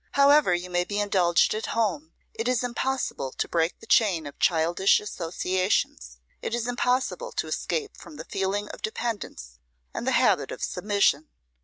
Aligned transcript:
However 0.13 0.55
you 0.55 0.71
may 0.71 0.83
be 0.83 0.99
indulged 0.99 1.53
at 1.53 1.67
home, 1.77 2.11
it 2.33 2.47
is 2.47 2.63
impossible 2.63 3.31
to 3.33 3.47
break 3.47 3.77
the 3.79 3.85
chain 3.85 4.25
of 4.25 4.39
childish 4.39 4.99
associations; 4.99 6.17
it 6.41 6.55
is 6.55 6.65
impossible 6.65 7.31
to 7.33 7.45
escape 7.45 7.95
from 7.95 8.15
the 8.15 8.25
feeling 8.25 8.67
of 8.69 8.81
dependence 8.81 9.59
and 9.93 10.07
the 10.07 10.13
habit 10.13 10.49
of 10.51 10.63
submission. 10.63 11.29